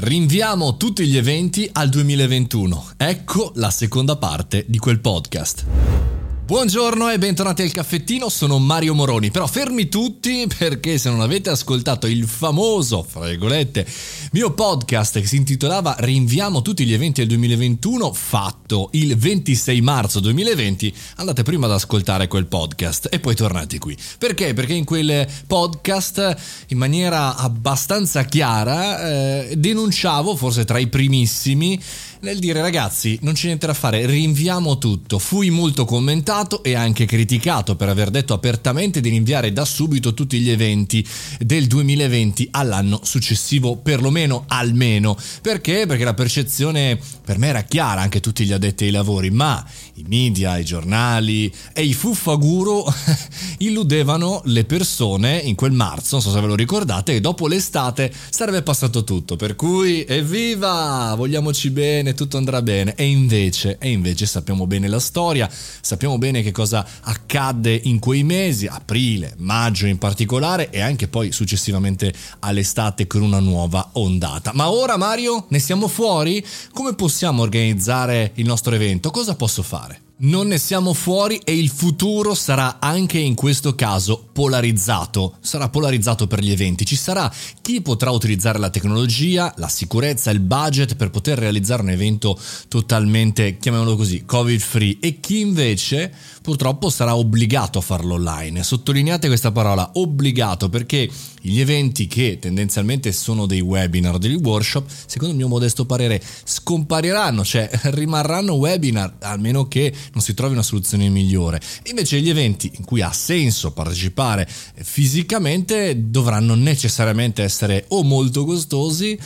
Rinviamo 0.00 0.76
tutti 0.76 1.04
gli 1.08 1.16
eventi 1.16 1.68
al 1.72 1.88
2021. 1.88 2.90
Ecco 2.96 3.50
la 3.56 3.68
seconda 3.68 4.16
parte 4.16 4.64
di 4.68 4.78
quel 4.78 5.00
podcast. 5.00 6.07
Buongiorno 6.48 7.10
e 7.10 7.18
bentornati 7.18 7.60
al 7.60 7.72
caffettino, 7.72 8.30
sono 8.30 8.58
Mario 8.58 8.94
Moroni, 8.94 9.30
però 9.30 9.46
fermi 9.46 9.90
tutti 9.90 10.46
perché 10.56 10.96
se 10.96 11.10
non 11.10 11.20
avete 11.20 11.50
ascoltato 11.50 12.06
il 12.06 12.26
famoso, 12.26 13.02
fra 13.06 13.26
virgolette, 13.26 13.86
mio 14.32 14.54
podcast 14.54 15.20
che 15.20 15.26
si 15.26 15.36
intitolava 15.36 15.96
Rinviamo 15.98 16.62
tutti 16.62 16.86
gli 16.86 16.94
eventi 16.94 17.20
del 17.20 17.28
2021, 17.28 18.14
fatto 18.14 18.88
il 18.92 19.14
26 19.14 19.82
marzo 19.82 20.20
2020, 20.20 20.94
andate 21.16 21.42
prima 21.42 21.66
ad 21.66 21.72
ascoltare 21.72 22.28
quel 22.28 22.46
podcast 22.46 23.08
e 23.10 23.20
poi 23.20 23.34
tornate 23.34 23.78
qui. 23.78 23.94
Perché? 24.16 24.54
Perché 24.54 24.72
in 24.72 24.86
quel 24.86 25.28
podcast 25.46 26.34
in 26.68 26.78
maniera 26.78 27.36
abbastanza 27.36 28.22
chiara 28.22 29.06
eh, 29.06 29.54
denunciavo, 29.54 30.34
forse 30.34 30.64
tra 30.64 30.78
i 30.78 30.86
primissimi, 30.86 31.78
nel 32.20 32.38
dire 32.38 32.60
ragazzi 32.60 33.18
non 33.22 33.34
c'è 33.34 33.46
niente 33.46 33.66
da 33.66 33.74
fare, 33.74 34.06
rinviamo 34.06 34.78
tutto. 34.78 35.18
Fui 35.18 35.50
molto 35.50 35.84
commentato 35.84 36.62
e 36.62 36.74
anche 36.74 37.04
criticato 37.06 37.76
per 37.76 37.88
aver 37.88 38.10
detto 38.10 38.34
apertamente 38.34 39.00
di 39.00 39.08
rinviare 39.08 39.52
da 39.52 39.64
subito 39.64 40.14
tutti 40.14 40.40
gli 40.40 40.50
eventi 40.50 41.06
del 41.38 41.66
2020 41.66 42.48
all'anno 42.52 43.00
successivo, 43.02 43.76
perlomeno 43.76 44.44
almeno. 44.48 45.16
Perché? 45.42 45.86
Perché 45.86 46.04
la 46.04 46.14
percezione 46.14 46.98
per 47.24 47.38
me 47.38 47.48
era 47.48 47.62
chiara, 47.62 48.00
anche 48.00 48.20
tutti 48.20 48.44
gli 48.44 48.52
addetti 48.52 48.84
ai 48.84 48.90
lavori, 48.90 49.30
ma 49.30 49.64
i 49.94 50.04
media, 50.06 50.56
i 50.58 50.64
giornali 50.64 51.52
e 51.72 51.82
i 51.82 51.92
fuffaguro 51.92 52.84
illudevano 53.58 54.42
le 54.44 54.64
persone 54.64 55.36
in 55.38 55.54
quel 55.54 55.72
marzo, 55.72 56.16
non 56.16 56.22
so 56.22 56.30
se 56.30 56.40
ve 56.40 56.46
lo 56.46 56.54
ricordate, 56.54 57.12
che 57.12 57.20
dopo 57.20 57.46
l'estate 57.46 58.12
sarebbe 58.30 58.62
passato 58.62 59.04
tutto, 59.04 59.36
per 59.36 59.56
cui 59.56 60.04
evviva, 60.04 61.14
vogliamoci 61.16 61.70
bene, 61.70 62.07
tutto 62.14 62.36
andrà 62.36 62.62
bene. 62.62 62.94
E 62.94 63.04
invece, 63.04 63.78
e 63.78 63.90
invece 63.90 64.26
sappiamo 64.26 64.66
bene 64.66 64.88
la 64.88 65.00
storia, 65.00 65.48
sappiamo 65.50 66.18
bene 66.18 66.42
che 66.42 66.52
cosa 66.52 66.86
accadde 67.02 67.78
in 67.84 67.98
quei 67.98 68.22
mesi, 68.22 68.66
aprile, 68.66 69.34
maggio 69.38 69.86
in 69.86 69.98
particolare 69.98 70.70
e 70.70 70.80
anche 70.80 71.08
poi 71.08 71.32
successivamente 71.32 72.12
all'estate 72.40 73.06
con 73.06 73.22
una 73.22 73.40
nuova 73.40 73.90
ondata. 73.92 74.52
Ma 74.54 74.70
ora 74.70 74.96
Mario, 74.96 75.46
ne 75.48 75.58
siamo 75.58 75.88
fuori? 75.88 76.44
Come 76.72 76.94
possiamo 76.94 77.42
organizzare 77.42 78.32
il 78.34 78.46
nostro 78.46 78.74
evento? 78.74 79.10
Cosa 79.10 79.34
posso 79.34 79.62
fare? 79.62 80.07
Non 80.20 80.48
ne 80.48 80.58
siamo 80.58 80.94
fuori 80.94 81.40
e 81.44 81.56
il 81.56 81.68
futuro 81.68 82.34
sarà 82.34 82.78
anche 82.80 83.18
in 83.18 83.36
questo 83.36 83.76
caso 83.76 84.28
polarizzato. 84.32 85.36
Sarà 85.38 85.68
polarizzato 85.68 86.26
per 86.26 86.42
gli 86.42 86.50
eventi. 86.50 86.84
Ci 86.84 86.96
sarà 86.96 87.32
chi 87.60 87.80
potrà 87.82 88.10
utilizzare 88.10 88.58
la 88.58 88.68
tecnologia, 88.68 89.54
la 89.58 89.68
sicurezza, 89.68 90.32
il 90.32 90.40
budget 90.40 90.96
per 90.96 91.10
poter 91.10 91.38
realizzare 91.38 91.82
un 91.82 91.90
evento 91.90 92.36
totalmente, 92.66 93.58
chiamiamolo 93.58 93.94
così, 93.94 94.24
covid 94.24 94.58
free 94.58 94.96
e 95.00 95.20
chi 95.20 95.38
invece 95.38 96.12
purtroppo 96.42 96.90
sarà 96.90 97.14
obbligato 97.14 97.78
a 97.78 97.82
farlo 97.82 98.14
online. 98.14 98.64
Sottolineate 98.64 99.28
questa 99.28 99.52
parola, 99.52 99.90
obbligato, 99.94 100.68
perché 100.68 101.08
gli 101.40 101.60
eventi 101.60 102.06
che 102.06 102.38
tendenzialmente 102.40 103.12
sono 103.12 103.46
dei 103.46 103.60
webinar, 103.60 104.18
dei 104.18 104.34
workshop, 104.34 104.88
secondo 105.06 105.32
il 105.32 105.38
mio 105.38 105.48
modesto 105.48 105.84
parere 105.84 106.20
scompariranno, 106.44 107.44
cioè 107.44 107.68
rimarranno 107.92 108.54
webinar, 108.54 109.16
almeno 109.20 109.68
che 109.68 109.92
non 110.12 110.22
si 110.22 110.34
trovi 110.34 110.52
una 110.52 110.62
soluzione 110.62 111.08
migliore. 111.08 111.60
Invece 111.84 112.20
gli 112.20 112.28
eventi 112.28 112.70
in 112.76 112.84
cui 112.84 113.00
ha 113.00 113.12
senso 113.12 113.72
partecipare 113.72 114.48
fisicamente 114.48 116.10
dovranno 116.10 116.54
necessariamente 116.54 117.42
essere 117.42 117.84
o 117.88 118.02
molto 118.02 118.44
costosi 118.44 119.18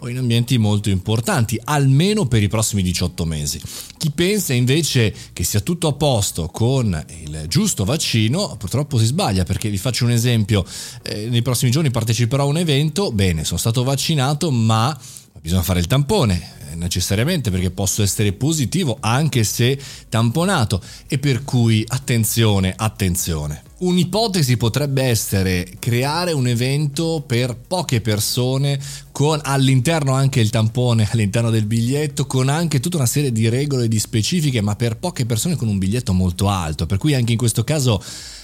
o 0.00 0.08
in 0.08 0.18
ambienti 0.18 0.58
molto 0.58 0.88
importanti, 0.88 1.60
almeno 1.62 2.26
per 2.26 2.42
i 2.42 2.48
prossimi 2.48 2.82
18 2.82 3.24
mesi. 3.24 3.60
Chi 3.96 4.10
pensa 4.10 4.54
invece 4.54 5.14
che 5.32 5.44
sia 5.44 5.60
tutto 5.60 5.88
a 5.88 5.92
posto 5.92 6.46
con 6.46 7.04
il 7.22 7.44
giusto 7.48 7.84
vaccino, 7.84 8.56
purtroppo 8.56 8.98
si 8.98 9.04
sbaglia 9.04 9.44
perché 9.44 9.68
vi 9.68 9.78
faccio 9.78 10.04
un 10.04 10.10
esempio, 10.10 10.64
eh, 11.02 11.28
nei 11.28 11.42
prossimi 11.42 11.70
giorni 11.70 11.90
parteciperò 11.90 12.44
a 12.44 12.46
un 12.46 12.56
evento, 12.56 13.12
bene, 13.12 13.44
sono 13.44 13.58
stato 13.58 13.82
vaccinato, 13.82 14.50
ma 14.50 14.98
bisogna 15.40 15.62
fare 15.62 15.80
il 15.80 15.86
tampone 15.86 16.58
necessariamente 16.80 17.50
perché 17.50 17.70
posso 17.70 18.02
essere 18.02 18.32
positivo 18.32 18.96
anche 19.00 19.44
se 19.44 19.78
tamponato 20.08 20.82
e 21.06 21.18
per 21.18 21.44
cui 21.44 21.84
attenzione, 21.86 22.74
attenzione. 22.76 23.69
Un'ipotesi 23.80 24.58
potrebbe 24.58 25.04
essere 25.04 25.66
creare 25.78 26.32
un 26.32 26.46
evento 26.46 27.24
per 27.26 27.56
poche 27.56 28.02
persone 28.02 28.78
con 29.10 29.40
all'interno 29.42 30.12
anche 30.12 30.40
il 30.40 30.50
tampone 30.50 31.08
all'interno 31.10 31.48
del 31.48 31.64
biglietto, 31.64 32.26
con 32.26 32.50
anche 32.50 32.78
tutta 32.78 32.98
una 32.98 33.06
serie 33.06 33.32
di 33.32 33.48
regole 33.48 33.88
di 33.88 33.98
specifiche, 33.98 34.60
ma 34.60 34.76
per 34.76 34.98
poche 34.98 35.24
persone 35.24 35.56
con 35.56 35.68
un 35.68 35.78
biglietto 35.78 36.12
molto 36.12 36.50
alto. 36.50 36.84
Per 36.84 36.98
cui 36.98 37.14
anche 37.14 37.32
in 37.32 37.38
questo 37.38 37.64
caso 37.64 38.02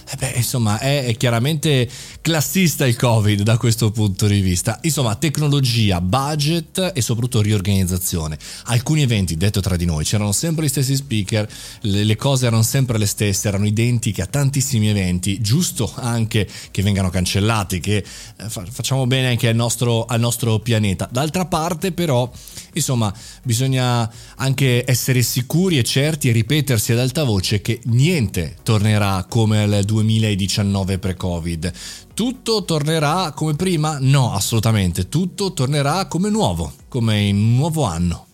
eh 0.09 0.15
beh, 0.15 0.33
insomma, 0.37 0.79
è, 0.79 1.03
è, 1.03 1.17
chiaramente 1.17 1.89
classista 2.21 2.87
il 2.87 2.95
Covid 2.95 3.41
da 3.41 3.57
questo 3.57 3.91
punto 3.91 4.25
di 4.25 4.39
vista. 4.39 4.79
Insomma, 4.83 5.15
tecnologia, 5.15 5.99
budget 5.99 6.93
e 6.95 7.01
soprattutto 7.01 7.41
riorganizzazione. 7.41 8.37
Alcuni 8.65 9.01
eventi, 9.01 9.35
detto 9.35 9.59
tra 9.59 9.75
di 9.75 9.83
noi, 9.83 10.05
c'erano 10.05 10.31
sempre 10.31 10.65
gli 10.65 10.69
stessi 10.69 10.95
speaker, 10.95 11.45
le, 11.81 12.05
le 12.05 12.15
cose 12.15 12.45
erano 12.45 12.61
sempre 12.61 12.97
le 12.97 13.05
stesse, 13.05 13.49
erano 13.49 13.65
identiche 13.65 14.21
a 14.21 14.27
tantissimi 14.27 14.87
eventi. 14.87 15.26
Giusto 15.41 15.91
anche 15.95 16.47
che 16.71 16.81
vengano 16.81 17.09
cancellati, 17.09 17.79
che 17.79 17.97
eh, 17.97 18.49
facciamo 18.49 19.05
bene 19.07 19.29
anche 19.29 19.47
al 19.47 19.55
nostro, 19.55 20.05
al 20.05 20.19
nostro 20.19 20.59
pianeta. 20.59 21.07
D'altra 21.11 21.45
parte, 21.45 21.91
però, 21.91 22.29
insomma, 22.73 23.13
bisogna 23.43 24.09
anche 24.35 24.83
essere 24.89 25.21
sicuri 25.21 25.77
e 25.77 25.83
certi 25.83 26.29
e 26.29 26.31
ripetersi 26.31 26.91
ad 26.91 26.99
alta 26.99 27.23
voce 27.23 27.61
che 27.61 27.79
niente 27.85 28.57
tornerà 28.63 29.25
come 29.27 29.63
al 29.63 29.83
2000 29.83 30.05
2019 30.07 30.99
pre-Covid. 30.99 31.71
Tutto 32.13 32.65
tornerà 32.65 33.31
come 33.35 33.55
prima? 33.55 33.97
No, 33.99 34.33
assolutamente. 34.33 35.09
Tutto 35.09 35.53
tornerà 35.53 36.07
come 36.07 36.29
nuovo, 36.29 36.73
come 36.87 37.19
in 37.21 37.37
un 37.37 37.55
nuovo 37.55 37.83
anno. 37.83 38.26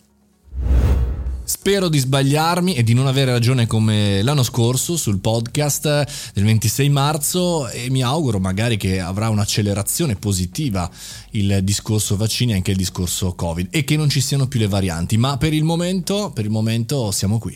Spero 1.56 1.88
di 1.88 2.00
sbagliarmi 2.00 2.74
e 2.74 2.84
di 2.84 2.96
non 2.96 3.06
avere 3.06 3.32
ragione 3.32 3.68
come 3.68 4.24
l'anno 4.24 4.42
scorso 4.42 4.98
sul 4.98 5.20
podcast 5.20 6.32
del 6.34 6.46
26 6.46 6.90
marzo 6.90 7.70
e 7.70 7.92
mi 7.92 8.02
auguro 8.02 8.40
magari 8.40 8.76
che 8.76 9.00
avrà 9.00 9.30
un'accelerazione 9.30 10.16
positiva 10.16 10.90
il 11.30 11.60
discorso 11.62 12.18
vaccini 12.18 12.54
e 12.54 12.56
anche 12.56 12.72
il 12.72 12.78
discorso 12.78 13.36
Covid 13.36 13.68
e 13.70 13.84
che 13.84 13.96
non 13.96 14.10
ci 14.10 14.20
siano 14.20 14.48
più 14.48 14.60
le 14.60 14.68
varianti, 14.68 15.16
ma 15.16 15.38
per 15.38 15.54
il 15.54 15.64
momento, 15.64 16.32
per 16.34 16.44
il 16.44 16.52
momento 16.52 17.12
siamo 17.12 17.38
qui. 17.38 17.56